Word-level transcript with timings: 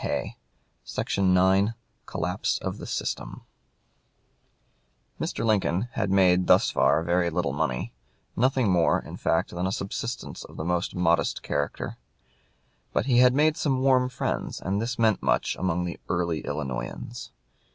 CHAPTER 0.83 1.21
IX 1.53 1.73
COLLAPSE 2.07 2.57
OF 2.63 2.79
THE 2.79 2.87
SYSTEM 2.87 3.41
Mr. 5.19 5.45
Lincoln 5.45 5.89
had 5.91 6.09
made 6.09 6.47
thus 6.47 6.71
far 6.71 7.03
very 7.03 7.29
little 7.29 7.53
money 7.53 7.93
nothing 8.35 8.67
more, 8.67 8.99
in 8.99 9.15
fact, 9.15 9.51
than 9.51 9.67
a 9.67 9.71
subsistence 9.71 10.43
of 10.43 10.57
the 10.57 10.65
most 10.65 10.95
modest 10.95 11.43
character. 11.43 11.97
But 12.93 13.05
he 13.05 13.19
had 13.19 13.35
made 13.35 13.57
some 13.57 13.81
warm 13.83 14.09
friends, 14.09 14.59
and 14.59 14.81
this 14.81 14.97
meant 14.97 15.21
much 15.21 15.55
among 15.55 15.83
the 15.85 15.99
early 16.09 16.39
Illinoisans. 16.45 17.29